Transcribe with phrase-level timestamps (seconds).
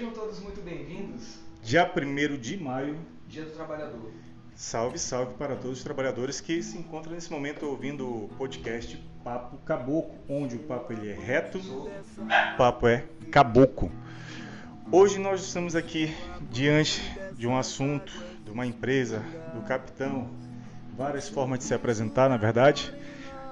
[0.00, 1.38] Sejam todos muito bem-vindos.
[1.62, 2.96] Dia 1 de maio.
[3.28, 4.10] Dia do Trabalhador.
[4.54, 9.58] Salve, salve para todos os trabalhadores que se encontram nesse momento ouvindo o podcast Papo
[9.58, 13.92] Caboclo, onde o papo ele é reto, o papo é caboclo.
[14.90, 16.16] Hoje nós estamos aqui
[16.50, 17.02] diante
[17.34, 18.10] de um assunto,
[18.42, 19.22] de uma empresa,
[19.54, 20.30] do capitão,
[20.96, 22.90] várias formas de se apresentar, na verdade.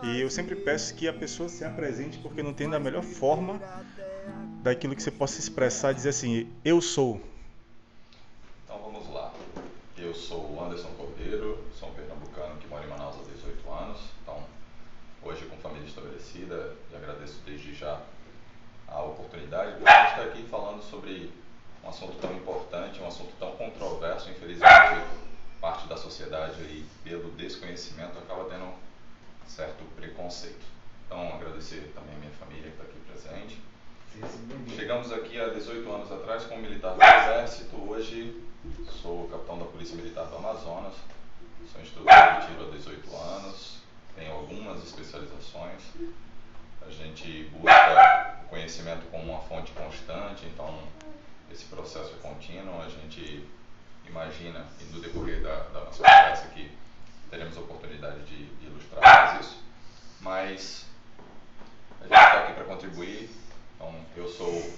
[0.03, 3.61] E eu sempre peço que a pessoa se apresente porque não tem da melhor forma
[4.63, 7.21] daquilo que você possa expressar, dizer assim, eu sou.
[8.65, 9.33] Então vamos lá.
[9.97, 14.01] Eu sou o Anderson Cordeiro, sou um pernambucano que mora em Manaus há 18 anos.
[14.23, 14.43] Então,
[15.23, 18.01] hoje com família estabelecida, e agradeço desde já
[18.87, 21.31] a oportunidade de estar aqui falando sobre
[21.85, 25.03] um assunto tão importante, um assunto tão controverso, infelizmente
[25.61, 28.75] parte da sociedade aí pelo desconhecimento acaba tendo um
[29.47, 30.65] certo preconceito.
[31.07, 33.08] Então, agradecer também a minha família que está aqui.
[34.89, 38.43] Chegamos aqui há 18 anos atrás como militar do Exército, hoje
[39.03, 40.95] sou capitão da Polícia Militar do Amazonas,
[41.71, 43.83] sou instrutor de tiro há 18 anos,
[44.17, 45.83] tenho algumas especializações.
[46.81, 50.83] A gente busca o conhecimento como uma fonte constante, então
[51.53, 53.47] esse processo é contínuo, a gente
[54.09, 56.73] imagina, e no decorrer da, da nossa conversa aqui,
[57.29, 59.63] teremos a oportunidade de, de ilustrar mais isso,
[60.23, 60.87] mas
[62.01, 63.29] a gente está aqui para contribuir,
[63.79, 64.75] então eu sou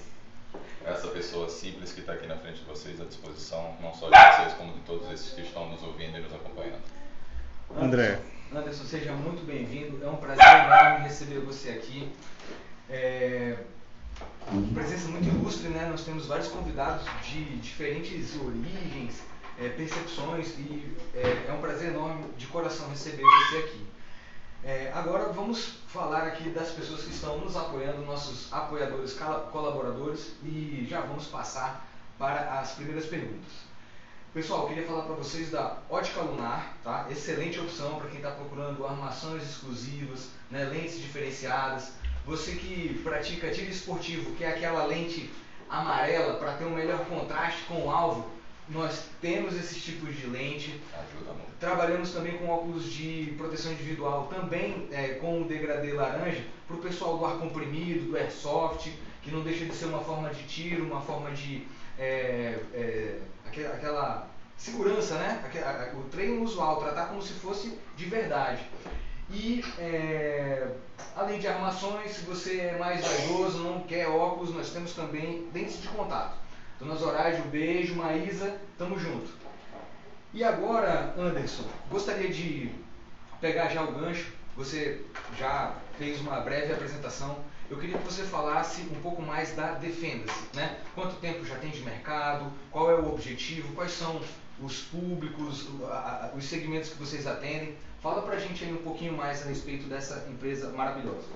[0.84, 4.36] essa pessoa simples que está aqui na frente de vocês à disposição, não só de
[4.36, 6.82] vocês, como de todos esses que estão nos ouvindo e nos acompanhando.
[7.74, 8.20] André.
[8.54, 10.04] Anderson, seja muito bem-vindo.
[10.04, 12.12] É um prazer enorme receber você aqui.
[12.90, 13.56] É...
[14.74, 15.86] Presença muito ilustre, né?
[15.88, 19.22] Nós temos vários convidados de diferentes origens,
[19.58, 23.86] é, percepções e é, é, um prazer enorme de coração receber você aqui.
[24.62, 29.18] É, agora vamos falar aqui das pessoas que estão nos apoiando, nossos apoiadores,
[29.50, 33.70] colaboradores e já vamos passar para as primeiras perguntas.
[34.34, 37.06] Pessoal, queria falar para vocês da Ótica Lunar, tá?
[37.10, 40.64] Excelente opção para quem está procurando armações exclusivas, né?
[40.64, 41.92] lentes diferenciadas.
[42.26, 45.30] Você que pratica tiro esportivo, que é aquela lente
[45.70, 48.30] amarela para ter um melhor contraste com o alvo,
[48.70, 50.80] nós temos esses tipos de lente.
[50.92, 51.50] Ajuda muito.
[51.58, 56.80] Trabalhamos também com óculos de proteção individual, também é, com o degradê laranja, para o
[56.80, 58.92] pessoal do ar comprimido, do airsoft,
[59.22, 61.66] que não deixa de ser uma forma de tiro, uma forma de.
[61.98, 65.42] É, é, aquela, aquela, segurança, né?
[65.94, 68.62] o treino usual, tratar como se fosse de verdade.
[69.30, 70.68] E é,
[71.16, 75.80] além de armações, se você é mais vaidoso, não quer óculos, nós temos também lentes
[75.80, 76.36] de contato.
[76.80, 79.30] Dona Zoraide, um beijo, Maísa, tamo junto.
[80.32, 82.72] E agora, Anderson, gostaria de
[83.38, 85.04] pegar já o gancho, você
[85.38, 87.36] já fez uma breve apresentação,
[87.68, 90.78] eu queria que você falasse um pouco mais da Defenda-se, né?
[90.94, 94.18] Quanto tempo já tem de mercado, qual é o objetivo, quais são
[94.58, 95.68] os públicos,
[96.34, 97.76] os segmentos que vocês atendem.
[98.00, 101.28] Fala pra gente aí um pouquinho mais a respeito dessa empresa maravilhosa.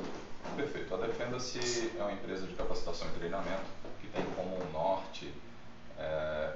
[0.56, 0.94] Perfeito.
[0.94, 3.84] A Defenda-se é uma empresa de capacitação e treinamento
[4.14, 5.32] tem como norte
[5.98, 6.54] é,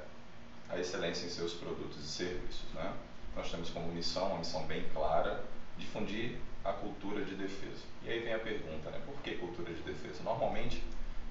[0.69, 2.73] a excelência em seus produtos e serviços.
[2.75, 2.93] Né?
[3.37, 5.45] Nós temos como missão, uma missão bem clara,
[5.77, 7.83] difundir a cultura de defesa.
[8.05, 9.01] E aí vem a pergunta, né?
[9.05, 10.23] por que cultura de defesa?
[10.23, 10.83] Normalmente,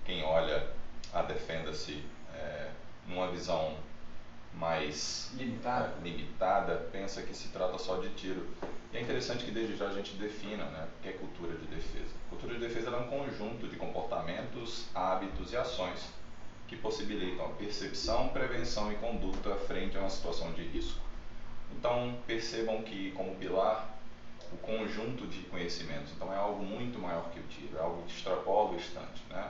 [0.06, 0.72] quem olha
[1.14, 2.70] a Defenda-se é,
[3.08, 3.76] numa visão
[4.58, 5.96] mais limitada.
[6.04, 8.48] Limitada, pensa que se trata só de tiro.
[8.92, 11.66] E é interessante que desde já a gente defina né, o que é cultura de
[11.68, 12.14] defesa.
[12.30, 16.10] Cultura de defesa é um conjunto de comportamentos, hábitos e ações
[16.68, 21.00] que possibilitam a percepção, prevenção e conduta frente a uma situação de risco.
[21.72, 23.98] Então, percebam que, como pilar,
[24.52, 28.14] o conjunto de conhecimentos, então é algo muito maior que o tiro, é algo que
[28.14, 29.22] extrapola o instante.
[29.30, 29.50] Né?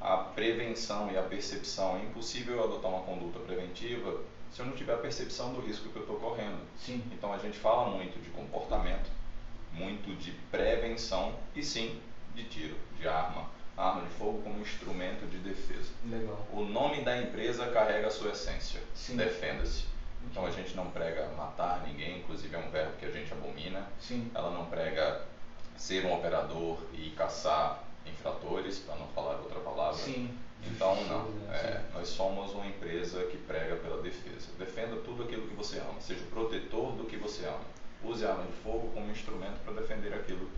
[0.00, 4.20] A prevenção e a percepção, é impossível adotar uma conduta preventiva
[4.54, 6.60] se eu não tiver a percepção do risco que eu estou correndo.
[6.78, 7.02] Sim.
[7.10, 9.10] Então a gente fala muito de comportamento,
[9.72, 12.00] muito de prevenção e sim
[12.36, 15.90] de tiro, de arma, arma de fogo como instrumento de defesa.
[16.06, 16.46] Legal.
[16.52, 18.80] O nome da empresa carrega a sua essência.
[19.08, 19.86] Defenda-se.
[20.30, 23.88] Então a gente não prega matar ninguém, inclusive é um verbo que a gente abomina.
[23.98, 24.30] Sim.
[24.32, 25.22] Ela não prega
[25.76, 29.96] ser um operador e caçar infratores, para não falar outra palavra.
[29.96, 30.32] Sim.
[30.70, 31.28] Então, não.
[31.52, 34.48] É, nós somos uma empresa que prega pela defesa.
[34.58, 37.60] Defenda tudo aquilo que você ama, seja o protetor do que você ama.
[38.02, 40.48] Use a arma de fogo como instrumento para defender aquilo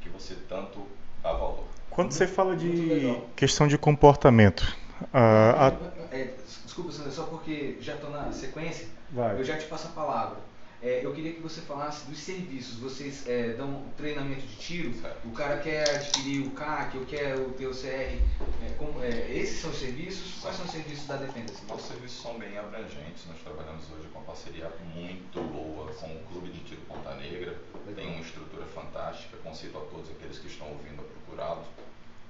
[0.00, 0.86] que você tanto
[1.22, 1.64] dá valor.
[1.90, 4.62] Quando você fala de questão de comportamento,
[5.02, 9.38] uh, é, desculpa, Sandra, só porque já estou na sequência, Vai.
[9.38, 10.36] eu já te passo a palavra.
[10.82, 12.78] É, eu queria que você falasse dos serviços.
[12.78, 14.92] Vocês é, dão treinamento de tiro?
[15.24, 17.86] O cara quer adquirir o CAC, ou quer o teu CR.
[17.86, 20.40] É, como, é, esses são os serviços?
[20.42, 21.52] Quais são os serviços da Defenda?
[21.68, 23.26] Nossos serviços são bem abrangentes.
[23.26, 27.56] Nós trabalhamos hoje com uma parceria muito boa com o Clube de Tiro Ponta Negra.
[27.94, 29.36] Tem uma estrutura fantástica.
[29.38, 31.66] Conceito a todos aqueles que estão ouvindo a procurá-los.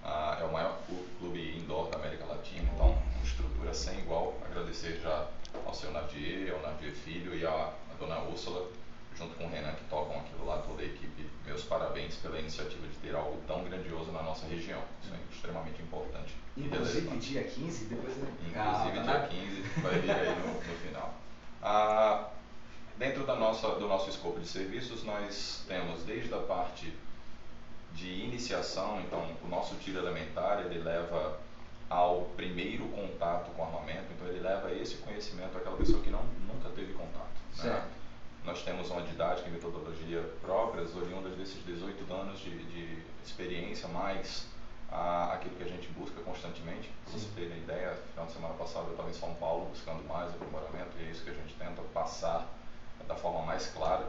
[0.04, 0.78] Ah, é o maior
[1.18, 4.38] clube indoor da América Latina, então uma estrutura sem igual.
[4.44, 5.26] Agradecer já
[5.64, 8.68] ao seu Nadier, ao Nadier Filho e à dona Úrsula,
[9.16, 11.28] junto com o Renan, que tocam aquilo lá, toda a equipe.
[11.44, 14.82] Meus parabéns pela iniciativa de ter algo tão grandioso na nossa região.
[15.02, 16.34] Isso é extremamente importante.
[16.56, 18.16] Inclusive dia 15, depois...
[18.16, 21.14] Inclusive ah, dia 15, vai vir aí no, no final.
[21.62, 22.28] Ah,
[22.98, 26.92] dentro da nossa, do nosso escopo de serviços, nós temos desde a parte
[27.94, 31.38] de iniciação, então o nosso tiro elementar, ele leva
[31.88, 36.22] ao primeiro contato com o armamento, então ele leva esse conhecimento àquela pessoa que não,
[36.46, 37.25] nunca teve contato.
[37.64, 37.88] Né?
[38.44, 44.46] Nós temos uma didática e metodologia próprias, oriundas desses 18 anos de, de experiência, mais
[44.90, 46.90] a, aquilo que a gente busca constantemente.
[47.04, 50.06] Para você ter uma ideia, final de semana passada eu estava em São Paulo buscando
[50.06, 52.46] mais aprimoramento e é isso que a gente tenta passar
[53.06, 54.08] da forma mais clara.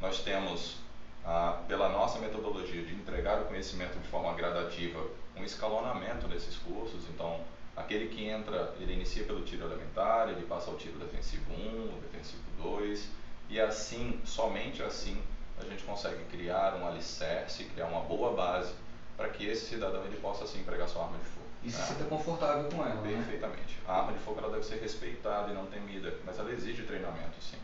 [0.00, 0.78] Nós temos,
[1.24, 5.06] ah, pela nossa metodologia de entregar o conhecimento de forma gradativa,
[5.36, 7.08] um escalonamento nesses cursos.
[7.08, 7.40] Então,
[7.80, 12.42] aquele que entra, ele inicia pelo tiro elementar, ele passa ao tiro defensivo 1, defensivo
[12.62, 13.08] 2,
[13.48, 15.20] e assim, somente assim,
[15.58, 18.72] a gente consegue criar um alicerce, criar uma boa base
[19.16, 21.46] para que esse cidadão ele possa assim empregar sua arma de fogo.
[21.62, 21.84] E se né?
[21.84, 23.00] sinta confortável com ela.
[23.02, 23.16] Né?
[23.16, 23.74] Perfeitamente.
[23.74, 23.84] Né?
[23.86, 27.42] A arma de fogo ela deve ser respeitada e não temida, mas ela exige treinamento,
[27.42, 27.58] sim.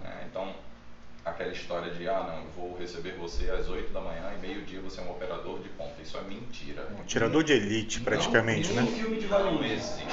[0.00, 0.26] Né?
[0.30, 0.54] Então,
[1.24, 4.80] aquela história de, ah, não, eu vou receber você às 8 da manhã e meio-dia
[4.80, 6.00] você é um operador de ponta.
[6.02, 6.88] Isso é mentira.
[6.98, 8.90] Um tirador de elite, praticamente, não, né?
[8.90, 10.04] filme de não existe.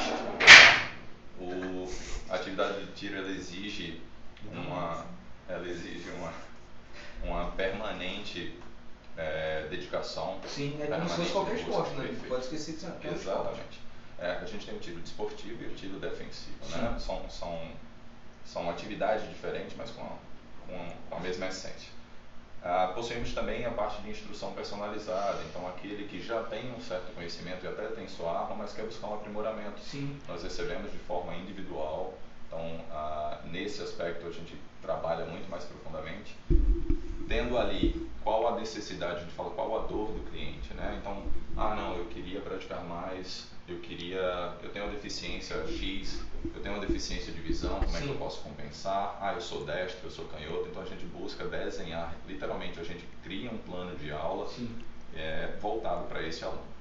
[1.39, 1.89] O,
[2.29, 4.01] a atividade de tiro ela exige
[4.51, 5.05] uma,
[5.47, 6.33] ela exige uma,
[7.23, 8.55] uma permanente
[9.17, 10.39] é, dedicação.
[10.45, 12.07] Sim, é como se fosse qualquer esporte, né?
[12.07, 12.29] Perfeito.
[12.29, 13.89] Pode esquecer de ser é Exatamente.
[14.19, 16.97] É, a gente tem o tiro desportivo e o tiro defensivo, né?
[16.99, 17.71] São, são,
[18.45, 20.03] são atividades diferentes, mas com
[21.09, 21.89] com a mesma essência.
[22.61, 27.13] Ah, possuímos também a parte de instrução personalizada, então aquele que já tem um certo
[27.15, 29.79] conhecimento e até tem sua arma, mas quer buscar um aprimoramento.
[29.79, 30.19] Sim.
[30.27, 32.13] Nós recebemos de forma individual,
[32.47, 36.35] então ah, nesse aspecto a gente trabalha muito mais profundamente,
[37.29, 40.97] tendo ali qual a necessidade, a gente fala qual a dor do cliente, né?
[40.99, 41.23] Então,
[41.55, 46.75] ah não, eu queria praticar mais eu queria, eu tenho uma deficiência X, eu tenho
[46.75, 47.97] uma deficiência de visão, como Sim.
[47.97, 49.17] é que eu posso compensar?
[49.21, 53.05] Ah, eu sou destro, eu sou canhoto, então a gente busca desenhar, literalmente a gente
[53.23, 54.49] cria um plano de aula
[55.15, 56.78] é, voltado para esse aluno.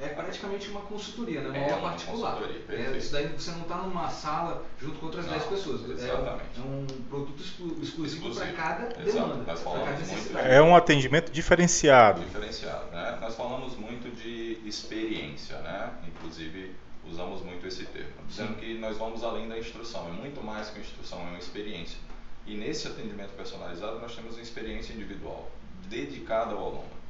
[0.00, 1.48] É praticamente uma consultoria, né?
[1.48, 2.42] uma é aula particular.
[2.68, 5.88] É, isso daí você não está numa sala junto com outras 10 pessoas.
[5.88, 6.58] É exatamente.
[6.58, 9.44] É um, produto exclu exclusivo, para cada demanda.
[9.46, 12.20] Nós falamos muito é um atendimento diferenciado.
[12.22, 12.90] Diferenciado.
[12.90, 13.18] Né?
[13.20, 15.92] Nós falamos muito de experiência, né?
[16.08, 16.74] inclusive
[17.06, 20.80] usamos muito esse termo, dizendo que nós vamos além da instrução, é muito mais que
[20.80, 21.98] instrução, é uma experiência.
[22.46, 25.50] E nesse atendimento personalizado nós temos uma experiência individual,
[25.88, 27.01] dedicada ao aluno.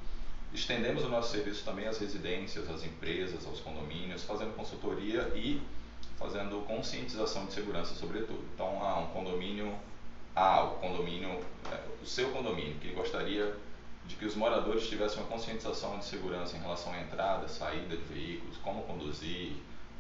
[0.54, 5.62] Estendemos o nosso serviço também às residências, às empresas, aos condomínios, fazendo consultoria e
[6.19, 8.44] fazendo conscientização de segurança, sobretudo.
[8.54, 9.75] Então, há um condomínio
[10.34, 11.40] A, o condomínio,
[11.70, 13.54] é, o seu condomínio, que gostaria
[14.06, 18.02] de que os moradores tivessem uma conscientização de segurança em relação à entrada, saída de
[18.04, 19.52] veículos, como conduzir.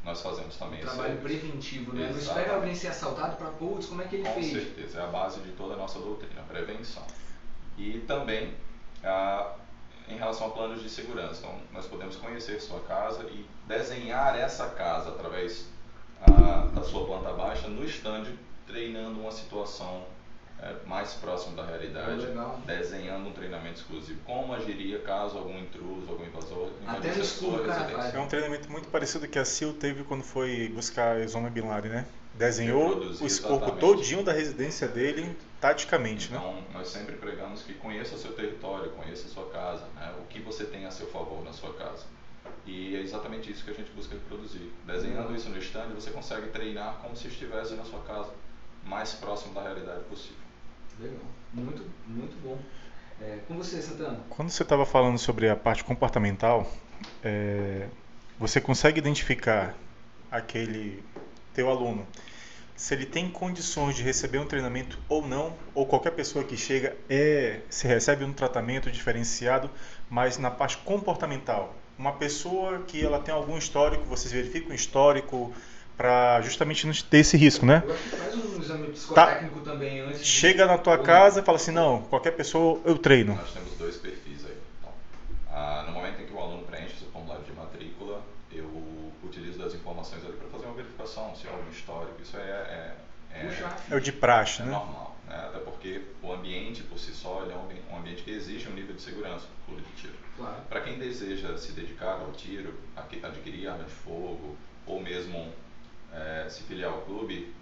[0.04, 2.10] Nós fazemos também um trabalho preventivo, né?
[2.10, 4.46] Não espera alguém ser assaltado para putz, como é que ele Com fez?
[4.46, 7.04] Com certeza, é a base de toda a nossa doutrina, prevenção.
[7.78, 8.52] E também
[9.04, 9.41] a
[10.12, 11.40] em relação a planos de segurança.
[11.40, 15.66] Então, nós podemos conhecer sua casa e desenhar essa casa através
[16.20, 18.26] a, da sua planta baixa no stand,
[18.66, 20.04] treinando uma situação
[20.60, 22.26] é, mais próxima da realidade,
[22.64, 24.20] desenhando um treinamento exclusivo.
[24.24, 27.64] Como agiria caso algum intruso, algum invasor Até no escuro,
[28.14, 31.90] É um treinamento muito parecido que a CIL teve quando foi buscar Osama Bin Laden,
[31.90, 32.06] né?
[32.34, 36.38] Desenhou o escopo todinho da residência dele taticamente, né?
[36.38, 36.64] então, né?
[36.74, 40.12] nós sempre pregamos que conheça o seu território, conheça a sua casa, né?
[40.20, 42.04] o que você tem a seu favor na sua casa.
[42.66, 44.72] E é exatamente isso que a gente busca reproduzir.
[44.84, 48.32] Desenhando isso no stand, você consegue treinar como se estivesse na sua casa,
[48.84, 50.42] mais próximo da realidade possível.
[50.98, 51.22] Legal,
[51.54, 52.58] muito, muito bom.
[53.20, 54.18] É, com você, Santana.
[54.30, 56.68] Quando você estava falando sobre a parte comportamental,
[57.22, 57.86] é,
[58.36, 59.76] você consegue identificar
[60.28, 61.04] aquele
[61.54, 62.04] teu aluno
[62.82, 66.96] se ele tem condições de receber um treinamento ou não, ou qualquer pessoa que chega
[67.08, 69.70] é se recebe um tratamento diferenciado,
[70.10, 75.54] mas na parte comportamental, uma pessoa que ela tem algum histórico, vocês verificam o histórico
[75.96, 77.84] para justamente não ter esse risco, né?
[77.86, 79.70] Eu acho que faz um exame psicotécnico tá.
[79.70, 80.26] também antes.
[80.26, 80.70] Chega de...
[80.72, 83.36] na tua casa e fala assim, não, qualquer pessoa eu treino.
[83.36, 84.56] Nós temos dois perfis aí.
[84.80, 84.92] Então,
[85.52, 88.68] ah, no momento em que o aluno preenche seu formulário de matrícula, eu
[89.22, 92.20] utilizo das informações ali para fazer uma verificação, se há algum histórico.
[92.22, 92.71] Isso é,
[93.48, 94.72] é, é, o de praxe, é né?
[94.72, 95.16] normal.
[95.26, 95.36] Né?
[95.36, 99.02] Até porque o ambiente por si só é um ambiente que exige um nível de
[99.02, 100.14] segurança para o de tiro.
[100.36, 100.62] Claro.
[100.68, 104.56] Para quem deseja se dedicar ao tiro, adquirir arma de fogo,
[104.86, 105.52] ou mesmo
[106.12, 107.54] é, se filiar ao clube,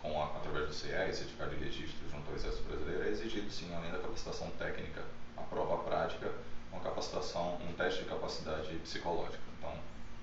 [0.00, 3.74] com a, através do CE, Certificado de Registro junto ao Exército Brasileiro, é exigido sim,
[3.74, 5.02] além da capacitação técnica,
[5.36, 6.30] a prova prática,
[6.70, 9.42] uma capacitação, um teste de capacidade psicológica.
[9.58, 9.72] Então,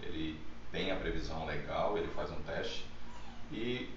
[0.03, 0.39] ele
[0.71, 2.85] tem a previsão legal, ele faz um teste
[3.51, 3.89] e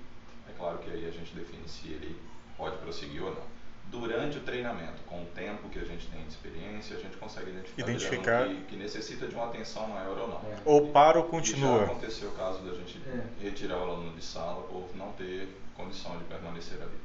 [0.55, 2.17] é claro que aí a gente define se ele
[2.57, 3.55] pode prosseguir ou não
[3.91, 7.51] durante o treinamento, com o tempo que a gente tem de experiência, a gente consegue
[7.51, 8.49] identificar, identificar...
[8.49, 10.39] Que, que, necessita de uma atenção maior ou não.
[10.39, 10.57] É.
[10.65, 11.77] Ou para ou continua.
[11.77, 13.45] E já aconteceu o caso da gente é.
[13.45, 16.99] retirar o aluno de sala por não ter condição de permanecer ali.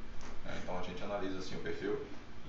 [0.47, 1.99] É, então a gente analisa assim o perfil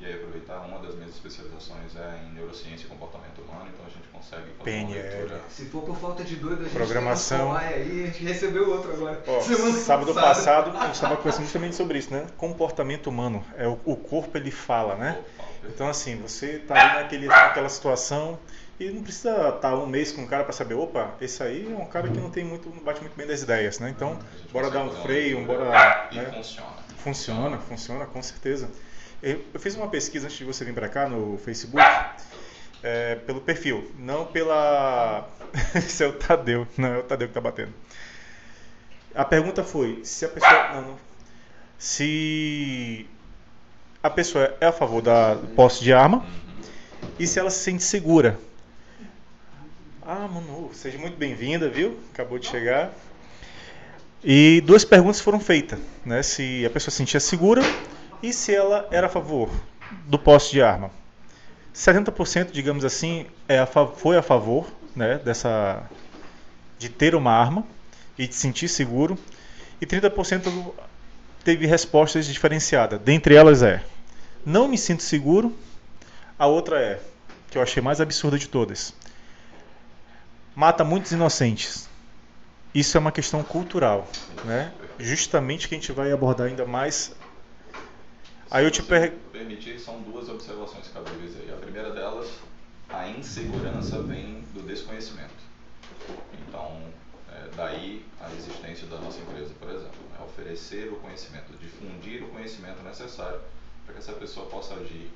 [0.01, 3.91] e aí aproveitar uma das minhas especializações é em neurociência e comportamento humano, então a
[3.91, 4.99] gente consegue fazer PNL.
[4.99, 5.41] uma leitura.
[5.51, 7.59] Se for por falta de doido, a gente Programação.
[7.59, 9.23] Tem aí, a gente recebeu outro agora.
[9.27, 9.41] Ó,
[9.77, 12.27] sábado passado a gente estava conversando justamente sobre isso, né?
[12.39, 13.45] Comportamento humano.
[13.59, 15.23] É o, o corpo ele fala, né?
[15.65, 18.39] Então assim, você está ali naquele, naquela situação
[18.79, 21.71] e não precisa estar tá um mês com um cara para saber, opa, esse aí
[21.71, 23.91] é um cara que não tem muito, não bate muito bem das ideias, né?
[23.91, 24.19] Então,
[24.51, 26.09] bora dar um freio, bora.
[26.11, 26.33] E né?
[26.33, 26.71] funciona.
[26.97, 28.71] Funciona, funciona, com certeza.
[29.23, 31.85] Eu, eu fiz uma pesquisa antes de você vir para cá no Facebook,
[32.83, 35.29] é, pelo perfil, não pela.
[35.77, 37.73] Esse é o Tadeu, não é o Tadeu que está batendo.
[39.15, 40.73] A pergunta foi se a pessoa.
[40.73, 40.99] Não, não,
[41.79, 43.07] se
[44.03, 46.25] a pessoa é a favor da posse de arma
[47.19, 48.39] e se ela se sente segura.
[50.01, 51.99] Ah, Manu, seja muito bem-vinda, viu?
[52.13, 52.93] Acabou de chegar.
[54.25, 56.23] E duas perguntas foram feitas, né?
[56.23, 57.63] Se a pessoa se sentia segura
[58.23, 59.51] e se ela era a favor
[60.07, 60.91] do posse de arma?
[61.75, 65.83] 70%, digamos assim, é a, foi a favor né, dessa,
[66.79, 67.65] de ter uma arma
[68.19, 69.19] e de sentir seguro.
[69.81, 70.73] E 30%
[71.43, 73.01] teve respostas diferenciadas.
[73.01, 73.83] Dentre elas é:
[74.45, 75.57] não me sinto seguro.
[76.39, 77.01] A outra é,
[77.51, 78.95] que eu achei mais absurda de todas:
[80.55, 81.89] mata muitos inocentes.
[82.75, 84.07] Isso é uma questão cultural,
[84.45, 84.73] né?
[84.99, 87.13] Justamente que a gente vai abordar ainda mais
[88.51, 89.13] Aí eu te per...
[89.31, 91.53] permitir, são duas observações cabíveis aí.
[91.53, 92.29] A primeira delas,
[92.89, 95.31] a insegurança vem do desconhecimento.
[96.49, 96.83] Então,
[97.31, 102.29] é, daí a existência da nossa empresa, por exemplo, é oferecer o conhecimento, difundir o
[102.29, 103.41] conhecimento necessário
[103.85, 105.09] para que essa pessoa possa agir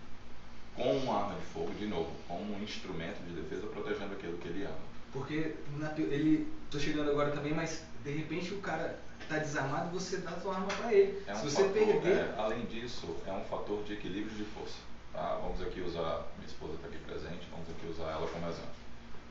[0.77, 4.47] com uma arma de fogo, de novo, como um instrumento de defesa protegendo aquilo que
[4.47, 4.95] ele ama.
[5.13, 10.19] Porque na, ele, tô chegando agora também, mas de repente o cara está desarmado, você
[10.19, 11.23] dá sua arma para ele.
[11.27, 12.17] É um Se você fator, perder.
[12.17, 14.77] É, além disso, é um fator de equilíbrio de força.
[15.13, 15.39] Tá?
[15.43, 18.71] Vamos aqui usar, minha esposa está aqui presente, vamos aqui usar ela como exemplo.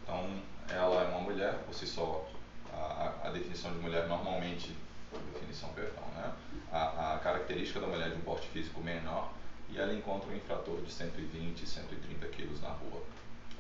[0.04, 2.28] Então, ela é uma mulher, por si só,
[2.72, 4.76] a, a, definição de mulher normalmente,
[5.34, 6.34] definição, perdão, né?
[6.72, 9.32] A, a, característica da mulher de um porte físico menor
[9.70, 13.02] e ela encontra um infrator de 120, 130 quilos na rua.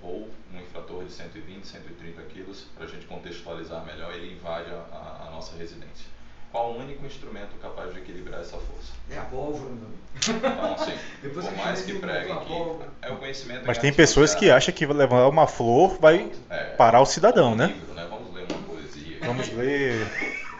[0.01, 5.27] Ou um infrator de 120, 130 quilos, para a gente contextualizar melhor, ele invade a,
[5.27, 6.13] a nossa residência
[6.53, 8.93] qual o único instrumento capaz de equilibrar essa força?
[9.09, 10.93] É a pólvora, meu Então, assim,
[11.33, 12.53] por mais que preguem que
[13.01, 13.63] é o conhecimento...
[13.65, 17.65] Mas tem pessoas que acham que levar uma flor vai é, parar o cidadão, né?
[17.65, 18.07] Livro, né?
[18.07, 19.17] Vamos ler uma poesia.
[19.21, 20.07] Vamos ler...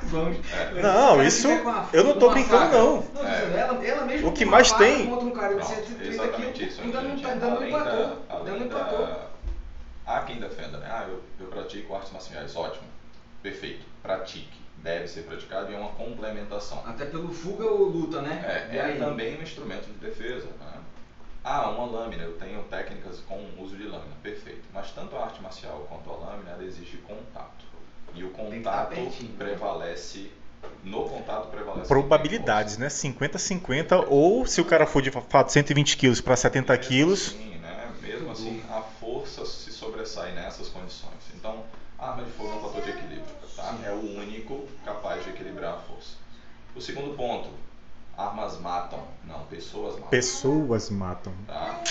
[0.01, 0.37] Vamos.
[0.51, 0.81] É.
[0.81, 1.47] Não, isso
[1.93, 3.03] eu não estou brincando não.
[3.13, 3.59] não é.
[3.59, 5.13] ela, ela mesma o que mais tem?
[5.13, 6.81] Um cara não, exatamente isso.
[6.81, 8.17] Ainda não, ainda não empatou.
[8.29, 9.19] Ainda não empatou.
[10.05, 10.89] Há quem defenda, né?
[10.91, 12.53] Ah, eu, eu pratico artes marciais.
[12.53, 12.83] Ótimo.
[13.41, 13.85] Perfeito.
[14.01, 16.83] Pratique deve ser praticado e é uma complementação.
[16.85, 18.69] Até pelo fuga ou luta, né?
[18.69, 20.47] É, é também um instrumento de defesa.
[20.59, 20.73] Né?
[21.43, 24.63] Ah, uma lâmina, eu tenho técnicas com uso de lâmina, perfeito.
[24.73, 27.65] Mas tanto a arte marcial quanto a lâmina, ela exige contato.
[28.13, 29.11] E o contato né?
[29.37, 30.31] prevalece
[30.83, 31.87] no contato prevalece.
[31.87, 32.87] Probabilidades, né?
[32.87, 37.31] 50-50, ou se o cara for de fato 120 quilos para 70 quilos.
[37.31, 37.91] Sim, né?
[38.01, 41.13] Mesmo assim, a força se sobressai nessas condições.
[41.35, 41.63] Então,
[41.97, 43.32] a arma de fogo é um fator de equilíbrio.
[43.63, 43.77] Tá?
[43.85, 46.17] É o único capaz de equilibrar a força.
[46.75, 47.49] O segundo ponto,
[48.17, 49.01] armas matam.
[49.23, 50.09] Não, pessoas matam.
[50.09, 51.33] Pessoas matam.
[51.47, 51.81] Tá?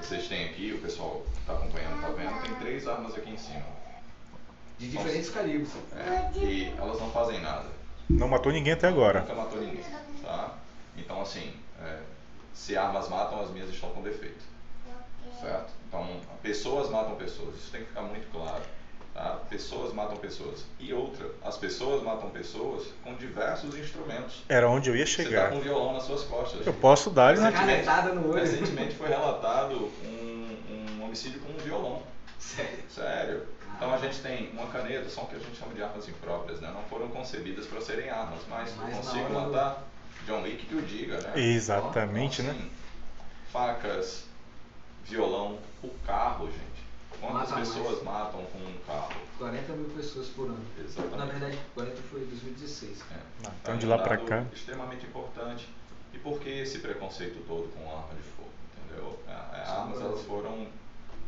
[0.00, 3.36] Vocês têm aqui, o pessoal que está acompanhando está vendo, tem três armas aqui em
[3.36, 3.62] cima.
[4.78, 5.72] De diferentes então, calibres.
[5.94, 7.66] É, e elas não fazem nada.
[8.08, 9.20] Não matou ninguém até agora.
[9.20, 9.84] Nunca matou ninguém.
[10.22, 10.54] Tá?
[10.96, 12.00] Então, assim, é,
[12.54, 14.42] se armas matam, as minhas estão com defeito.
[15.40, 15.72] Certo?
[15.88, 17.54] Então, pessoas matam pessoas.
[17.56, 18.62] Isso tem que ficar muito claro.
[19.14, 19.38] Tá?
[19.50, 20.64] Pessoas matam pessoas.
[20.80, 24.42] E outra, as pessoas matam pessoas com diversos instrumentos.
[24.48, 25.50] Era onde eu ia Você está chegar.
[25.50, 26.66] com um violão nas suas costas.
[26.66, 28.40] Eu posso dar na canetada no olho.
[28.40, 30.56] Recentemente foi relatado um,
[30.98, 32.02] um homicídio com um violão.
[32.38, 32.78] Sério.
[32.88, 33.46] Sério.
[33.76, 36.60] Então a gente tem uma caneta, são o que a gente chama de armas impróprias,
[36.60, 36.70] né?
[36.72, 39.82] Não foram concebidas para serem armas, mas, Mas consigo do- matar
[40.26, 41.32] John Wick que o diga, né?
[41.36, 42.60] Exatamente, Então, né?
[42.60, 42.70] assim,
[43.52, 44.24] Facas,
[45.04, 46.71] violão, o carro, gente.
[47.22, 49.12] Quantas Mata pessoas matam com um carro?
[49.38, 50.58] 40 mil pessoas por ano.
[50.76, 51.16] Exatamente.
[51.16, 53.00] Na verdade, 40 foi em 2016.
[53.00, 53.04] É.
[53.14, 54.44] Ah, então Então, de é lá pra dado cá.
[54.52, 55.68] extremamente importante.
[56.12, 58.50] E por que esse preconceito todo com arma de fogo?
[58.86, 59.18] Entendeu?
[59.28, 60.66] É, é, Sim, armas elas foram,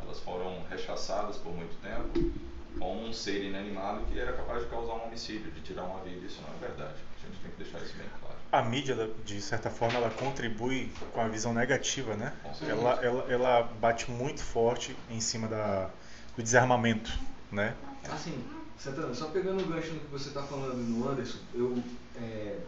[0.00, 2.32] elas foram rechaçadas por muito tempo
[2.78, 6.26] como um ser inanimado que era capaz de causar um homicídio, de tirar uma vida.
[6.26, 6.96] Isso não é verdade.
[7.24, 8.36] A gente tem que deixar isso bem claro.
[8.52, 12.32] A mídia, de certa forma, ela contribui com a visão negativa, né?
[12.62, 15.90] Ela, ela, ela bate muito forte em cima da,
[16.36, 17.10] do desarmamento,
[17.50, 17.74] né?
[18.08, 18.44] Assim,
[18.78, 21.82] Santana, só pegando o gancho no que você está falando no Anderson, eu
[22.16, 22.58] é,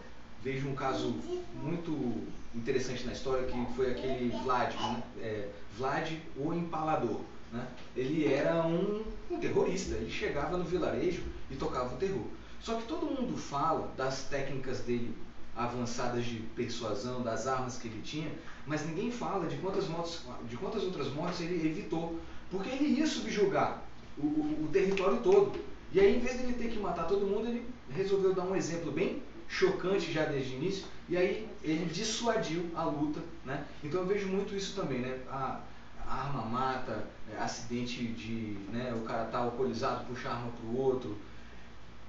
[0.43, 1.15] vejo um caso
[1.55, 5.03] muito interessante na história que foi aquele Vlad, né?
[5.21, 7.21] É, Vlad o Empalador.
[7.53, 7.67] Né?
[7.95, 12.27] Ele era um, um terrorista, ele chegava no vilarejo e tocava o terror.
[12.67, 15.15] Só que todo mundo fala das técnicas dele
[15.55, 18.29] avançadas de persuasão, das armas que ele tinha,
[18.67, 22.19] mas ninguém fala de quantas, mortes, de quantas outras mortes ele evitou.
[22.51, 23.85] Porque ele ia subjugar
[24.19, 25.53] o, o- o território todo.
[25.93, 28.57] E aí, em vez de ele ter que matar todo mundo, ele resolveu dar um
[28.57, 33.21] exemplo bem chocante já desde o início, e aí ele dissuadiu a luta.
[33.45, 33.65] Né?
[33.85, 34.99] Então eu vejo muito isso também.
[35.03, 35.21] Né?
[35.31, 35.61] A,
[36.05, 38.59] a arma mata, é, acidente de.
[38.73, 41.17] Né, o cara tá alcoolizado, puxa a arma pro outro.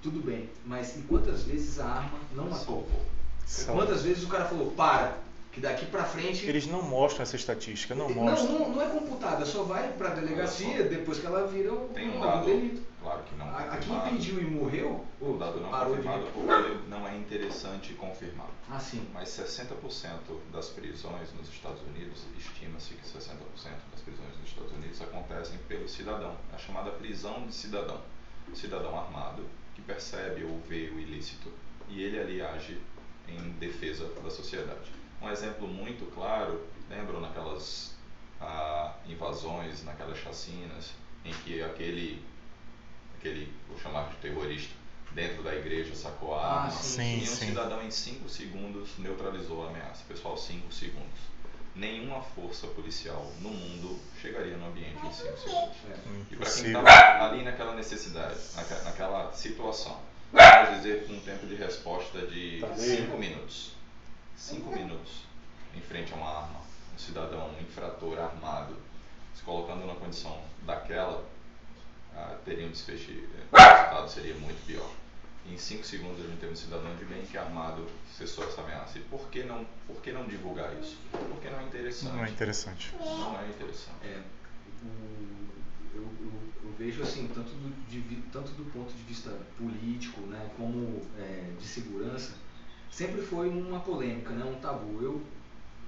[0.01, 2.87] Tudo bem, mas e quantas vezes a arma não matou?
[3.45, 5.17] São- Quantas vezes o cara falou, para,
[5.51, 6.45] que daqui pra frente.
[6.45, 8.59] Eles não mostram essa estatística, não não, mostram.
[8.59, 12.19] não, não é computada, só vai pra delegacia depois que ela vira um, Tem um
[12.21, 12.81] dado, delito.
[13.01, 16.31] claro que não A, a quem impediu e morreu, Um dado não parou confirmado de.
[16.31, 18.47] porque não é interessante confirmar.
[18.69, 19.07] Ah, sim.
[19.13, 19.71] Mas 60%
[20.53, 23.19] das prisões nos Estados Unidos, estima-se que 60%
[23.91, 27.99] das prisões nos Estados Unidos acontecem pelo cidadão, a chamada prisão de cidadão.
[28.53, 29.43] Cidadão armado
[29.77, 31.53] que percebe ou vê o ilícito
[31.87, 32.81] e ele ali age
[33.27, 34.91] em defesa da sociedade.
[35.21, 37.95] Um exemplo muito claro, lembram naquelas
[38.41, 42.23] ah, invasões, naquelas chacinas, em que aquele,
[43.17, 44.73] aquele, vou chamar de terrorista,
[45.11, 47.47] dentro da igreja sacou a Ah, arma sim, e um sim.
[47.47, 50.03] cidadão em 5 segundos neutralizou a ameaça.
[50.07, 51.19] Pessoal, 5 segundos.
[51.77, 55.75] Nenhuma força policial no mundo chegaria no ambiente em 5 segundos.
[55.91, 55.97] É.
[56.31, 59.99] E para quem estava ali naquela necessidade, naque- naquela situação,
[60.33, 63.73] vamos dizer com um tempo de resposta de Tá 5 minutos.
[64.35, 65.21] 5 minutos
[65.75, 66.59] em frente a uma arma.
[66.95, 68.75] Um cidadão, um infrator armado,
[69.35, 71.23] se colocando numa condição daquela,
[72.15, 74.89] ah, teria um desfecho, eh, o resultado seria muito pior.
[75.49, 77.85] Em 5 segundos a gente tem um cidadão de bem que armado
[78.17, 78.97] cessou essa ameaça.
[78.97, 80.97] E por que não, por que não divulgar isso?
[81.11, 82.13] Porque não é interessante.
[82.13, 82.93] Não é interessante.
[82.99, 83.97] Não é interessante.
[84.03, 84.21] É,
[84.83, 85.47] o-
[85.95, 90.51] eu, eu- eu vejo assim, tanto do, de tanto do ponto de vista político, né,
[90.57, 92.33] como é, de segurança,
[92.91, 95.01] sempre foi uma polêmica, né, um tabu.
[95.01, 95.23] Eu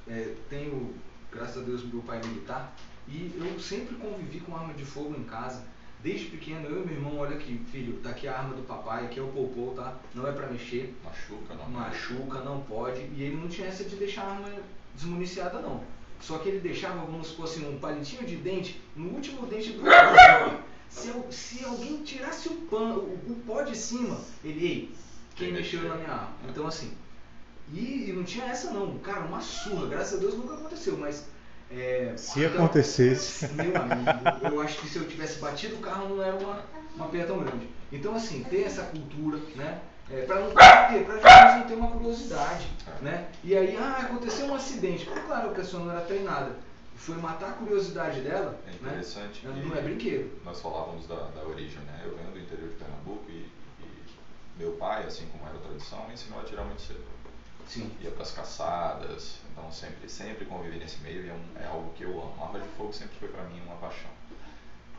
[0.08, 0.96] é, tenho,
[1.32, 2.76] graças a Deus, meu pai é militar
[3.08, 5.64] e eu sempre convivi com arma de fogo em casa.
[6.02, 9.06] Desde pequeno, eu e meu irmão, olha aqui, filho, tá aqui a arma do papai,
[9.06, 9.98] aqui é o popô, tá?
[10.16, 13.02] Não é pra mexer Machuca, não machuca, não pode.
[13.02, 14.50] E ele não tinha essa de deixar a arma
[14.96, 15.84] desmuniciada, não.
[16.22, 19.84] Só que ele deixava, vamos supor assim, um palitinho de dente no último dente do
[20.90, 24.96] se, se alguém tirasse o, pan, o, o pó de cima, ele, ei,
[25.36, 25.82] quem mexeu?
[25.84, 26.36] na minha arma?
[26.50, 26.94] Então, assim.
[27.74, 28.98] E, e não tinha essa, não.
[29.00, 29.88] Cara, uma surra.
[29.88, 31.28] Graças a Deus nunca aconteceu, mas.
[31.72, 33.48] É, Se então- acontecesse.
[33.54, 36.64] meu amigo, eu acho que se eu tivesse batido o carro não era uma,
[36.96, 37.70] uma perda tão grande.
[37.92, 39.80] Então, assim, ter essa cultura, né?
[40.12, 40.52] É, pra não?
[40.52, 42.68] Pra gente não ter uma curiosidade,
[43.02, 43.28] né?
[43.44, 45.06] E aí, ah, aconteceu um acidente.
[45.06, 46.56] Claro que a senhora não era treinada.
[46.96, 48.78] Foi matar a curiosidade dela, É né?
[48.82, 50.32] interessante Não que- é brinquedo.
[50.44, 52.02] Nós falávamos da, da origem, né?
[52.04, 53.34] Eu venho do interior de Pernambuco e,
[53.82, 54.10] e
[54.58, 57.04] meu pai, assim como era a tradição, me ensinou a atirar muito cedo.
[57.68, 57.92] Sim.
[58.02, 61.92] Ia para as caçadas, então sempre, sempre convivi nesse meio e é, um- é algo
[61.96, 62.34] que eu amo.
[62.40, 64.10] A arma de fogo sempre foi para mim uma paixão.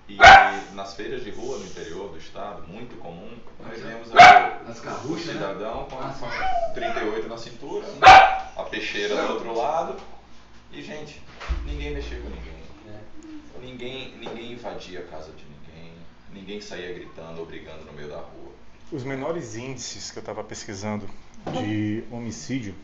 [0.08, 0.16] E
[0.74, 4.20] nas feiras de rua no interior do estado, muito comum, nós vemos ali
[4.68, 5.18] As o né?
[5.22, 6.74] cidadão com, Ah, sim.
[6.74, 7.86] 38 na cintura,
[8.56, 9.96] a peixeira do outro lado.
[10.72, 11.22] E, gente,
[11.64, 12.60] ninguém mexia com ninguém.
[12.88, 13.60] É.
[13.64, 15.92] Ninguém, ninguém invadia a casa de ninguém,
[16.32, 18.50] ninguém saía gritando ou brigando no meio da rua.
[18.90, 21.08] Os menores índices que eu estava pesquisando
[21.62, 22.74] de homicídio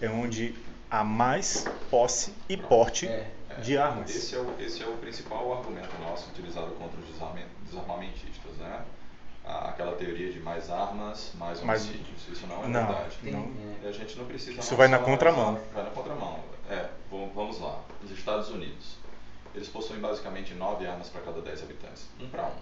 [0.00, 0.54] é onde
[0.90, 3.30] há mais posse e porte É.
[3.50, 4.14] É, de armas.
[4.14, 7.06] Esse é, o, esse é o principal argumento nosso utilizado contra os
[7.64, 8.84] desarmamentistas, né?
[9.44, 12.28] Aquela teoria de mais armas, mais homicídios.
[12.28, 13.16] Isso não é não, verdade.
[13.22, 13.50] Não.
[13.82, 14.60] E a gente não precisa.
[14.60, 15.58] Isso vai na contramão.
[15.72, 16.40] Vai na contramão.
[16.68, 17.80] É, vamos lá.
[18.04, 18.98] Os Estados Unidos.
[19.54, 22.54] Eles possuem basicamente nove armas para cada dez habitantes, um para um.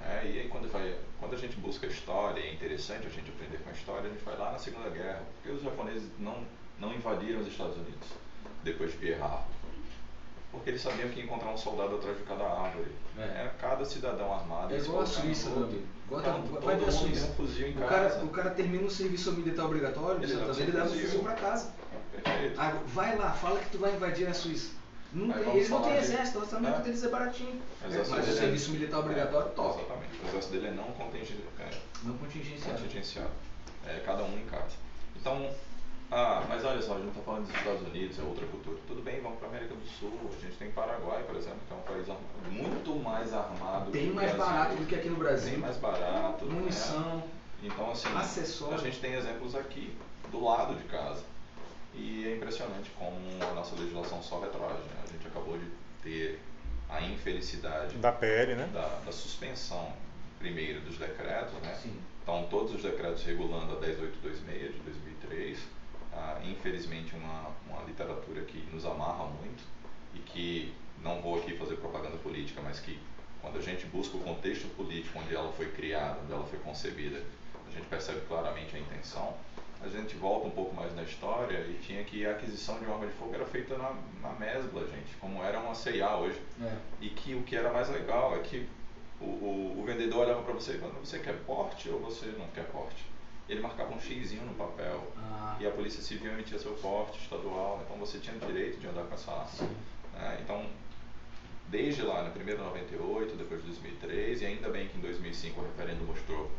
[0.00, 0.22] Né?
[0.24, 3.70] E aí quando, vai, quando a gente busca história, é interessante a gente aprender com
[3.70, 6.44] a história, a gente vai lá na Segunda Guerra, porque os japoneses não,
[6.80, 8.08] não invadiram os Estados Unidos
[8.62, 9.58] depois de Pearl Harbor
[10.50, 12.90] porque eles sabiam que ia encontrar um soldado atrás de cada árvore.
[13.18, 13.22] É.
[13.22, 14.74] é cada cidadão armado.
[14.74, 15.82] É igual a Suíça, amigo.
[16.08, 17.26] vai Suíça.
[17.26, 20.72] Um fuzil em o, cara, o cara termina um serviço militar obrigatório, ele, tá ele
[20.72, 21.70] dá um fuzil para casa.
[22.12, 22.60] Perfeito.
[22.60, 24.72] Ah, vai lá, fala que tu vai invadir a Suíça.
[25.12, 26.82] Não tem, eles não têm exército, o orçamento é.
[26.82, 27.62] deles é baratinho.
[27.82, 29.80] Mas, é, mas o serviço militar obrigatório, é, top.
[29.80, 30.20] Exatamente.
[30.22, 31.42] O exército dele é não contingenciado.
[31.60, 31.70] É,
[32.04, 32.82] não contingenciado.
[32.82, 33.30] contingenciado.
[33.86, 34.76] É, cada um em casa.
[35.16, 35.50] Então,
[36.10, 38.78] ah, mas olha só, a gente está falando dos Estados Unidos, é outra cultura.
[38.86, 40.18] Tudo bem, vamos para a América do Sul.
[40.34, 42.06] A gente tem Paraguai, por exemplo, que é um país
[42.50, 43.90] muito mais armado.
[43.90, 45.50] Bem mais Brasil, barato do que aqui no Brasil.
[45.50, 46.46] Bem mais barato.
[46.46, 46.54] Né?
[46.54, 47.16] Munição.
[47.16, 47.22] Né?
[47.62, 48.76] Então, assim, acessório.
[48.76, 49.94] a gente tem exemplos aqui,
[50.30, 51.22] do lado de casa.
[51.94, 54.78] E é impressionante como a nossa legislação só retroage.
[54.78, 55.02] Né?
[55.04, 55.66] A gente acabou de
[56.02, 56.40] ter
[56.88, 58.70] a infelicidade da PL, né?
[58.72, 59.92] Da, da suspensão,
[60.38, 61.74] primeiro, dos decretos, né?
[61.82, 61.94] Sim.
[62.22, 65.77] Então, todos os decretos regulando a 10826 de 2003
[66.18, 69.62] ah, infelizmente, uma, uma literatura que nos amarra muito
[70.14, 72.98] e que não vou aqui fazer propaganda política, mas que
[73.40, 77.22] quando a gente busca o contexto político onde ela foi criada, onde ela foi concebida,
[77.66, 79.34] a gente percebe claramente a intenção.
[79.80, 82.94] A gente volta um pouco mais na história e tinha que a aquisição de uma
[82.94, 86.40] arma de fogo era feita na, na mesbla, gente, como era uma CIA hoje.
[86.60, 86.76] É.
[87.00, 88.68] E que o que era mais legal é que
[89.20, 92.48] o, o, o vendedor olhava para você e falava, você quer porte ou você não
[92.48, 93.04] quer porte?
[93.48, 95.56] Ele marcava um xizinho no papel ah.
[95.58, 99.14] e a Polícia Civil emitia seu porte estadual, então você tinha direito de andar com
[99.14, 99.68] essa arma.
[100.14, 100.38] Né?
[100.42, 100.66] Então,
[101.68, 105.64] desde lá, no primeiro 98, depois de 2003, e ainda bem que em 2005 o
[105.64, 106.50] referendo mostrou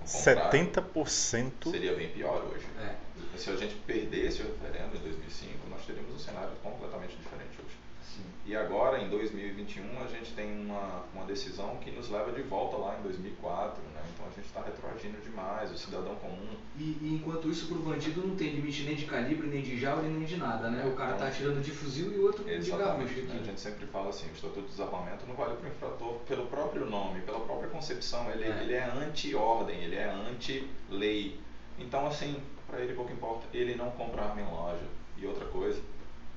[0.00, 2.66] o 70% seria bem pior hoje.
[2.80, 3.38] É.
[3.38, 7.81] Se a gente perdesse o referendo em 2005, nós teríamos um cenário completamente diferente hoje.
[8.14, 8.24] Sim.
[8.44, 12.76] E agora, em 2021, a gente tem uma, uma decisão que nos leva de volta
[12.76, 14.02] lá em 2004, né?
[14.12, 16.56] Então a gente está retroagindo demais, o cidadão comum.
[16.76, 19.78] E, e enquanto isso, para o bandido não tem limite nem de calibre, nem de
[19.78, 20.84] jaula, nem de nada, né?
[20.86, 23.22] O cara está então, atirando de fuzil e o outro de garrucha.
[23.22, 23.40] Né?
[23.40, 26.46] A gente sempre fala assim, o Estatuto de Desarmamento não vale para o infrator pelo
[26.46, 28.30] próprio nome, pela própria concepção.
[28.30, 31.40] Ele é, ele é anti-ordem, ele é anti-lei.
[31.78, 34.86] Então, assim, para ele pouco importa, ele não compra arma em loja.
[35.16, 35.80] E outra coisa,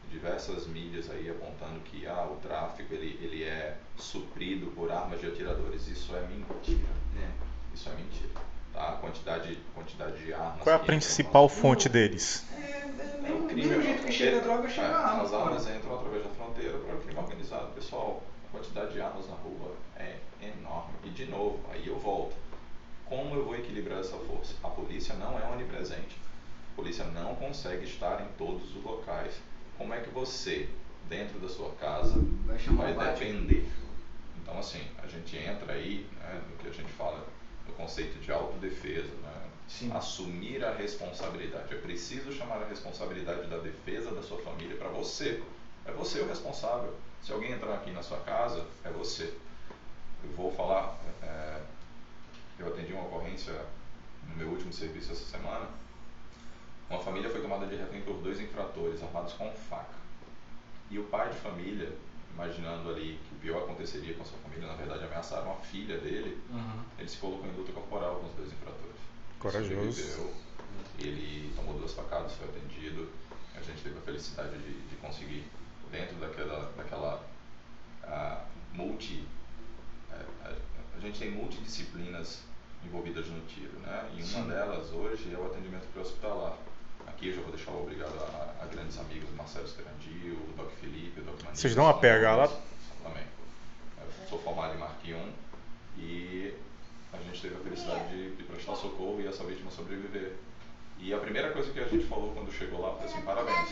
[0.09, 5.27] diversas mídias aí apontando que ah, o tráfico ele, ele é suprido por armas de
[5.27, 5.87] atiradores.
[5.87, 6.89] Isso é mentira.
[7.17, 7.29] É.
[7.73, 8.29] Isso é mentira.
[8.73, 8.89] Tá?
[8.89, 10.61] A quantidade, quantidade de armas.
[10.61, 12.45] Qual é a principal fonte deles?
[12.57, 13.81] É, é, é o crime.
[13.81, 15.23] jeito que chega a droga, chega a arma.
[15.23, 17.67] As armas entram através da fronteira para o crime organizado.
[17.73, 20.93] Pessoal, a quantidade de armas na rua é enorme.
[21.03, 22.35] E de novo, aí eu volto.
[23.05, 24.55] Como eu vou equilibrar essa força?
[24.63, 26.17] A polícia não é onipresente.
[26.73, 29.35] A polícia não consegue estar em todos os locais
[29.77, 30.69] como é que você,
[31.09, 33.69] dentro da sua casa, vai, vai defender?
[34.41, 37.25] Então, assim, a gente entra aí né, no que a gente fala
[37.67, 39.45] no conceito de autodefesa, né?
[39.93, 41.73] assumir a responsabilidade.
[41.73, 45.41] É preciso chamar a responsabilidade da defesa da sua família para você.
[45.85, 46.93] É você o responsável.
[47.21, 49.33] Se alguém entrar aqui na sua casa, é você.
[50.23, 51.61] Eu vou falar, é,
[52.59, 53.53] eu atendi uma ocorrência
[54.29, 55.67] no meu último serviço essa semana,
[56.89, 59.95] uma família foi tomada de refém por dois infratores armados com faca.
[60.89, 61.91] E o pai de família,
[62.33, 65.97] imaginando ali que o pior aconteceria com a sua família, na verdade ameaçaram a filha
[65.97, 66.83] dele, uhum.
[66.99, 68.95] ele se colocou em luta corporal com os dois infratores.
[69.39, 70.29] Corajoso.
[70.99, 73.09] Ele tomou duas facadas, foi atendido.
[73.55, 75.45] A gente teve a felicidade de, de conseguir,
[75.91, 77.23] dentro daquela, daquela
[78.03, 79.25] a, multi.
[80.11, 80.53] A, a,
[80.97, 82.43] a gente tem multidisciplinas
[82.85, 84.09] envolvidas no tiro, né?
[84.15, 84.47] E uma Sim.
[84.47, 86.57] delas hoje é o atendimento pré-hospitalar.
[87.15, 90.69] Aqui eu já vou deixar o obrigado a, a grandes amigos, Marcelo Esperandi, o Doc
[90.81, 91.57] Felipe, o Doc Manito.
[91.57, 92.47] Vocês dão uma PH lá?
[93.01, 93.23] Também.
[94.01, 95.31] Eu sou formado em Marque 1
[95.97, 96.53] e
[97.13, 100.33] a gente teve a felicidade de, de prestar socorro e essa vítima sobreviver.
[100.99, 103.69] E a primeira coisa que a gente falou quando chegou lá foi assim, parabéns,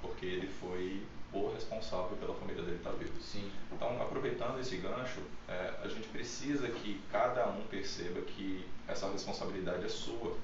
[0.00, 3.20] porque ele foi o responsável pela família dele estar vivo.
[3.20, 3.50] Sim.
[3.70, 9.84] Então, aproveitando esse gancho, é, a gente precisa que cada um perceba que essa responsabilidade
[9.84, 10.34] é sua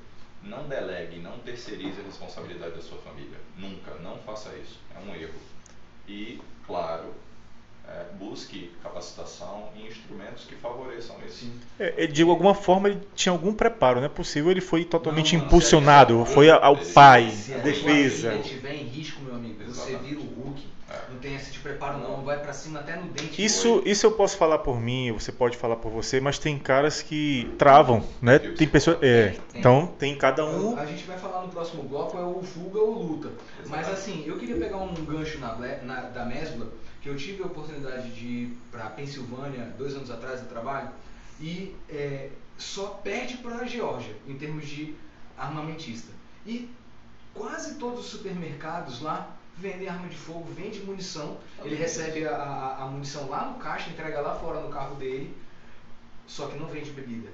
[0.45, 3.39] não delegue, não terceirize a responsabilidade da sua família.
[3.57, 4.79] Nunca, não faça isso.
[4.95, 5.41] É um erro.
[6.07, 7.15] E, claro,
[7.89, 11.51] é, busque capacitação e instrumentos que favoreçam isso.
[11.79, 15.45] É, de alguma forma ele tinha algum preparo, não é possível ele foi totalmente não,
[15.45, 18.33] impulsionado, não, foi ao pai, se a defesa.
[18.35, 20.03] Se estiver em risco, meu amigo, Exatamente.
[20.03, 21.13] você vira o Hulk, é.
[21.13, 23.43] não tem esse tipo preparo não, vai para cima até no dente.
[23.45, 27.03] Isso, isso eu posso falar por mim, você pode falar por você, mas tem caras
[27.03, 28.39] que travam, né?
[28.39, 29.41] Tem pessoas, é, Tem, tem.
[29.59, 30.79] então tem cada um.
[30.79, 33.31] A gente vai falar no próximo bloco é o fuga ou luta.
[33.67, 36.69] Mas assim, eu queria pegar um gancho na, na- da Mesbla,
[37.05, 40.89] que eu tive a oportunidade de ir para Pensilvânia dois anos atrás no trabalho,
[41.39, 44.95] e é, só perde para a Geórgia em termos de
[45.37, 46.11] armamentista.
[46.47, 46.71] E
[47.35, 52.85] quase todos os supermercados lá vendem arma de fogo, vende munição, ele recebe a, a-
[52.85, 55.37] a munição lá no caixa, entrega lá fora no carro dele,
[56.27, 57.29] só que não vende bebida.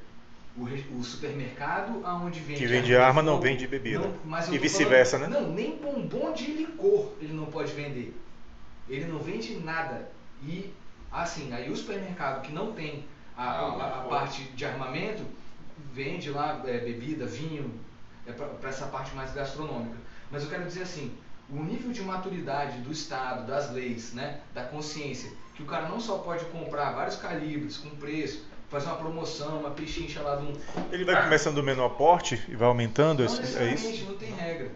[0.57, 0.65] O,
[0.99, 4.01] o supermercado aonde vende Que vende de arma não fogo, vende bebida.
[4.01, 4.17] não-
[4.53, 5.29] E vice-versa, né?
[5.29, 8.13] Não, nem bombom de licor ele não pode vender.
[8.91, 10.11] Ele não vende nada.
[10.43, 10.73] E
[11.11, 13.05] assim, aí o supermercado que não tem
[13.37, 15.23] a, Ah, a- a parte de armamento
[15.93, 17.73] vende lá é, bebida, vinho,
[18.27, 19.97] é para essa parte mais gastronômica.
[20.31, 21.13] Mas eu quero dizer assim,
[21.49, 25.99] o nível de maturidade do Estado, das leis, né, da consciência, que o cara não
[26.01, 30.53] só pode comprar vários calibres com preço, fazer uma promoção, uma pechincha lá de um,
[30.93, 34.05] Ele vai começando do menor porte e vai aumentando, não é isso?
[34.05, 34.71] não tem regra.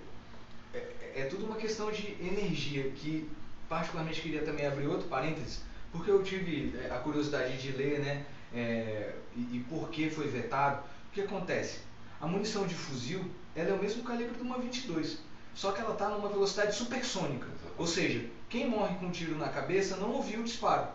[0.72, 3.30] É, é tudo uma questão de energia, que
[3.68, 8.24] particularmente queria também abrir outro parênteses, porque eu tive é, a curiosidade de ler, né,
[8.52, 10.82] é, e, e por que foi vetado.
[11.08, 11.80] O que acontece?
[12.20, 13.24] A munição de fuzil,
[13.54, 15.18] ela é o mesmo calibre de uma 22,
[15.54, 17.46] só que ela está numa velocidade supersônica.
[17.78, 20.88] Ou seja, quem morre com um tiro na cabeça não ouviu o disparo.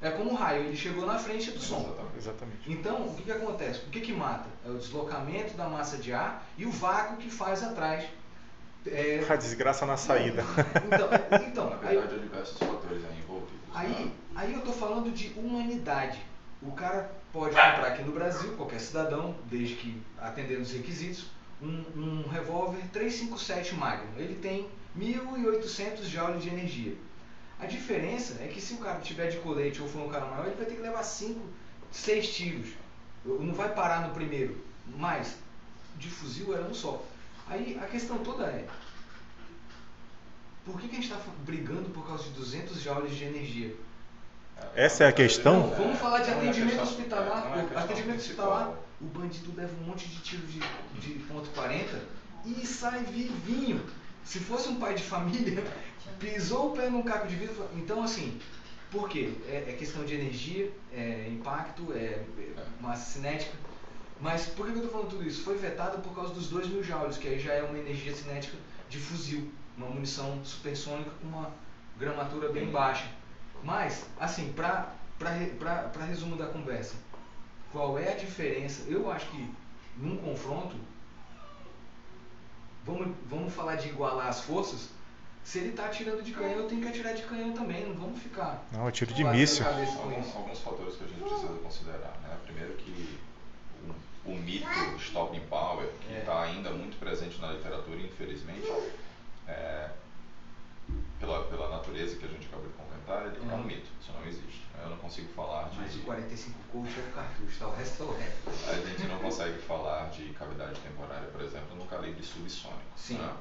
[0.00, 1.96] É como um raio, ele chegou na frente do som.
[2.16, 2.70] Exatamente.
[2.70, 3.80] Então, o que, que acontece?
[3.80, 4.48] O que, que mata?
[4.64, 8.04] É o deslocamento da massa de ar e o vácuo que faz atrás.
[8.92, 10.44] É, A desgraça na saída.
[10.86, 11.08] Então,
[11.46, 13.58] então Na aí, verdade, há diversos fatores aí envolvidos.
[13.74, 14.10] aí, né?
[14.34, 16.18] aí eu tô falando de humanidade.
[16.62, 21.26] O cara pode comprar aqui no Brasil, qualquer cidadão, desde que atendendo os requisitos,
[21.62, 24.08] um, um revólver 357 Magnum.
[24.16, 26.94] Ele tem 1.800 joules de energia.
[27.60, 30.46] A diferença é que se o cara tiver de colete ou for um cara maior,
[30.46, 31.40] ele vai ter que levar 5,
[31.90, 32.68] 6 tiros.
[33.24, 34.56] Não vai parar no primeiro.
[34.96, 35.36] Mas,
[35.96, 37.04] de fuzil era um só.
[37.50, 38.66] Aí a questão toda é,
[40.64, 43.74] por que, que a gente está brigando por causa de 200 joules de energia?
[44.74, 45.60] Essa é a questão?
[45.68, 47.58] Não, vamos falar de é atendimento questão- hospitalar.
[47.74, 50.60] é atendimento hospitalar, o bandido leva um monte de tiro de,
[51.00, 52.02] de ponto 40
[52.44, 53.80] e sai vivinho.
[54.24, 55.64] Se fosse um pai de família,
[56.18, 57.66] pisou o pé num caco de vidro.
[57.76, 58.38] Então, assim,
[58.90, 59.32] por quê?
[59.46, 62.24] É, é questão de energia, é impacto, é, é
[62.80, 63.52] massa cinética.
[64.20, 65.42] Mas por que eu estou falando tudo isso?
[65.42, 68.56] Foi vetado por causa dos 2 mil joules, que aí já é uma energia cinética
[68.88, 71.52] de fuzil, uma munição supersônica com uma
[71.98, 73.08] gramatura bem baixa.
[73.62, 74.94] Mas, assim, para
[76.06, 76.96] resumo da conversa,
[77.70, 78.82] qual é a diferença?
[78.88, 79.50] Eu acho que
[79.96, 80.76] num confronto,
[82.84, 84.90] vamos, vamos falar de igualar as forças.
[85.44, 87.86] Se ele está atirando de canhão, eu tenho que atirar de canhão também.
[87.86, 88.66] Não vamos ficar.
[88.72, 89.66] Não, é tiro de míssil.
[89.66, 92.18] Alguns, alguns fatores que a gente precisa considerar.
[92.22, 92.36] Né?
[92.44, 93.18] Primeiro que
[94.32, 94.66] o, mito
[94.98, 96.18] Stopping Power, que É.
[96.20, 98.66] está ainda muito presente na literatura, infelizmente,
[99.46, 99.90] é,
[101.20, 103.64] pela, pela natureza que a gente acabou de comentar, ele é um Uhum.
[103.64, 104.62] mito, isso não existe.
[104.82, 105.76] Eu não consigo falar de...
[105.78, 107.66] Mas o 45 Colt é o cartucho, tá?
[107.66, 108.70] O resto é.
[108.70, 112.80] A gente não consegue falar de cavidade temporária, por exemplo, no calibre subsônico.
[112.96, 113.18] Sim.
[113.18, 113.34] né?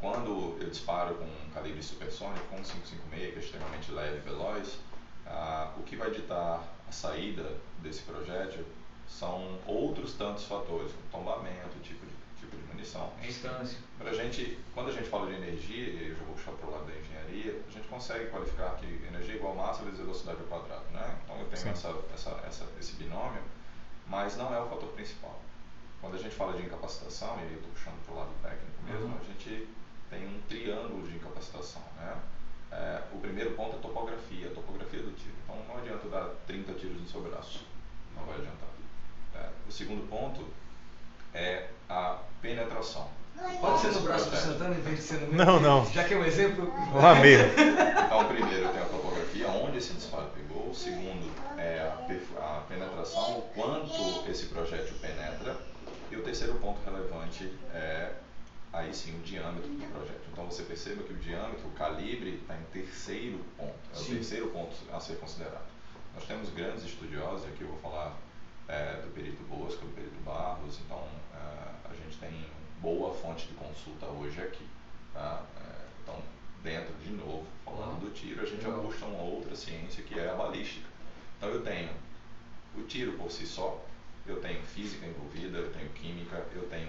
[0.00, 4.20] Quando eu disparo com um calibre supersônico, com um 556, que é extremamente leve e
[4.20, 4.78] veloz,
[5.26, 8.64] ah, o que vai ditar a saída desse projétil
[9.18, 13.12] são outros tantos fatores, como tombamento, tipo de, tipo de munição.
[13.20, 13.78] Distância.
[13.98, 16.72] Pra gente, quando a gente fala de energia, e eu já vou puxar para o
[16.72, 20.46] lado da engenharia, a gente consegue qualificar que energia é igual massa vezes velocidade ao
[20.46, 21.18] quadrado, né?
[21.24, 23.42] Então eu tenho essa, essa, essa, esse binômio,
[24.08, 25.38] mas não é o fator principal.
[26.00, 28.82] Quando a gente fala de incapacitação, e aí eu estou puxando para o lado técnico
[28.84, 29.18] mesmo, Uhum.
[29.20, 29.68] a gente
[30.10, 32.16] tem um triângulo de incapacitação, né?
[32.72, 35.34] É, o primeiro ponto é a topografia, a topografia do tiro.
[35.44, 37.64] Então não adianta dar 30 tiros no seu braço,
[38.16, 38.71] não vai adiantar.
[39.34, 40.46] É, o segundo ponto
[41.34, 43.08] é a penetração.
[43.60, 44.36] Pode ser no braço do.
[44.36, 45.44] Santana em vez de ser no meu?
[45.46, 45.92] Não, não.
[45.92, 46.72] Já que é um exemplo.
[46.94, 47.46] Lá mesmo.
[47.52, 50.68] Então, primeiro tem a topografia, onde esse disparo pegou.
[50.68, 55.56] O segundo é a, a penetração, o quanto esse projétil penetra.
[56.10, 58.12] E o terceiro ponto relevante é,
[58.72, 60.22] aí sim, o diâmetro do projétil.
[60.30, 63.74] Então, você perceba que o diâmetro, o calibre, está em terceiro ponto.
[63.94, 64.14] É o Sim.
[64.16, 65.64] terceiro ponto a ser considerado.
[66.14, 68.14] Nós temos grandes estudiosos, aqui eu vou falar
[68.72, 72.46] é, do perito Bosco, do perito Barros, então é, a gente tem
[72.80, 74.66] boa fonte de consulta hoje aqui.
[75.12, 75.42] Tá?
[75.60, 76.18] É, então,
[76.64, 78.80] dentro, de novo, falando do tiro, a gente Legal.
[78.80, 80.86] puxa uma outra ciência que é a balística.
[81.36, 81.90] Então, eu tenho
[82.76, 83.84] o tiro por si só,
[84.26, 86.88] eu tenho física envolvida, eu tenho química, eu tenho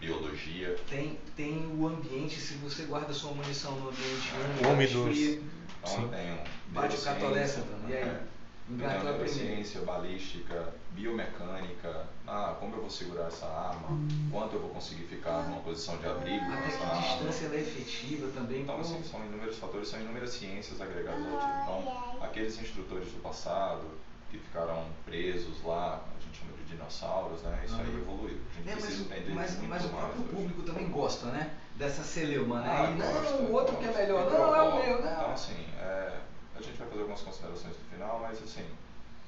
[0.00, 5.16] biologia, Tem, tem o ambiente, se você guarda sua munição no ambiente úmido, Úmidos.
[5.16, 5.44] frio,
[5.82, 6.38] Então eu tenho
[6.68, 7.90] Bate o catolé, neurociência, Santana.
[7.90, 8.20] E aí?
[8.68, 9.18] É, Engatou a primeira.
[9.18, 13.98] neurociência, balística, biomecânica, ah, como eu vou segurar essa arma,
[14.30, 17.02] quanto eu vou conseguir ficar numa posição de abrigo com Até essa que arma.
[17.02, 18.62] distância ela é efetiva também.
[18.62, 21.52] Então, como- assim, são inúmeros fatores, são inúmeras ciências agregadas ao tiro.
[21.62, 23.82] Então, aqueles instrutores do passado
[24.30, 27.62] que ficaram presos lá, a gente chama de dinossauros, né?
[27.64, 27.98] Isso aí Aham.
[28.00, 28.38] evoluiu.
[28.50, 30.30] A gente É, mas, precisa entender mas, muito mas o mais próprio hoje.
[30.34, 31.54] público também gosta, né?
[31.76, 32.68] Dessa celeuma, né?
[32.70, 35.02] Ah, e não, gosta, o outro que é gosta, melhor, e não, é o meu,
[35.02, 35.12] não.
[35.12, 36.18] Então, assim, é,
[36.56, 38.64] a gente vai fazer algumas considerações no final, mas, assim,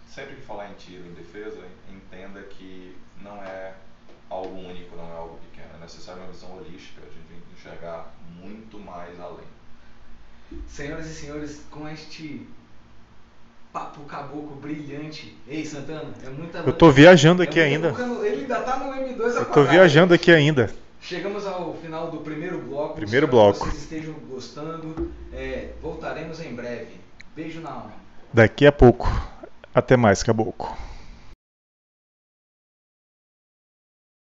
[0.09, 1.61] sempre que falar em tiro, em defesa,
[1.91, 3.75] entenda que não é
[4.31, 5.75] algo único, não é algo pequeno.
[5.77, 9.47] É necessário uma visão holística, a gente tem que enxergar muito mais além.
[10.69, 12.47] Senhoras e senhores, com este
[13.73, 15.37] papo caboclo brilhante.
[15.47, 17.89] Ei, Santana, é muita Eu tô viajando aqui é ainda.
[18.25, 19.69] Ele ainda tá no M2 Eu tô apagado.
[19.69, 20.73] viajando aqui ainda.
[21.01, 22.95] Chegamos ao final do primeiro bloco.
[22.95, 23.59] Primeiro Espero que bloco.
[23.59, 25.13] vocês estejam gostando.
[25.33, 27.06] É, voltaremos em breve.
[27.37, 27.93] Beijo na alma.
[28.33, 29.07] Daqui a pouco.
[29.75, 30.71] Até mais, caboclo.